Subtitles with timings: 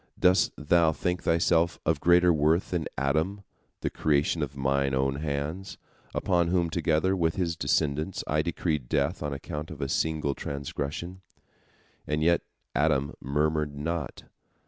[0.17, 3.43] Dost thou think thyself of greater worth than Adam,
[3.81, 5.77] the creation of Mine own hands,
[6.15, 11.21] upon whom together with his descendants I decreed death on account of a single transgression?
[12.07, 12.41] And yet
[12.73, 14.23] Adam murmured not.